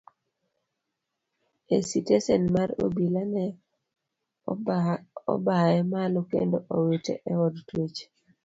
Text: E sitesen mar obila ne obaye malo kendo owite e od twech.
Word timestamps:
E 1.75 1.77
sitesen 1.89 2.43
mar 2.55 2.69
obila 2.85 3.21
ne 3.33 3.45
obaye 5.33 5.79
malo 5.91 6.19
kendo 6.31 6.57
owite 6.77 7.13
e 7.31 7.33
od 7.45 7.55
twech. 7.67 7.99